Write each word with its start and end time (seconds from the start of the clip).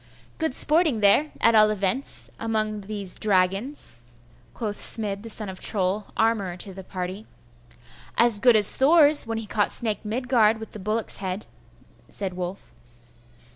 'Good 0.39 0.55
sporting 0.55 1.01
there, 1.01 1.29
at 1.41 1.53
all 1.53 1.69
events, 1.69 2.31
among 2.39 2.81
these 2.81 3.19
dragons,' 3.19 3.97
quoth 4.55 4.77
Smid 4.77 5.21
the 5.21 5.29
son 5.29 5.47
of 5.47 5.59
Troll, 5.59 6.05
armourer 6.17 6.57
to 6.57 6.73
the 6.73 6.83
party. 6.83 7.27
'As 8.17 8.39
good 8.39 8.55
as 8.55 8.75
Thor's 8.75 9.27
when 9.27 9.37
he 9.37 9.45
caught 9.45 9.71
Snake 9.71 10.03
Midgard 10.03 10.57
with 10.59 10.71
the 10.71 10.79
bullock's 10.79 11.17
head,' 11.17 11.45
said 12.09 12.33
Wulf. 12.33 12.73